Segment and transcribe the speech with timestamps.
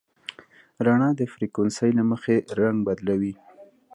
[0.85, 3.33] رڼا د فریکونسۍ له مخې رنګ بدلوي.